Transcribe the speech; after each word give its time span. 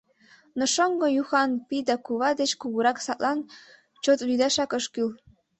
Но 0.57 0.63
шоҥго 0.73 1.07
Юхан 1.21 1.49
пий 1.67 1.83
да 1.89 1.95
кува 2.05 2.29
деч 2.39 2.51
кугурак, 2.61 2.97
садлан 3.05 3.39
чот 4.03 4.19
лӱдашак 4.27 4.71
ыш 4.79 4.85
кӱл. 4.93 5.09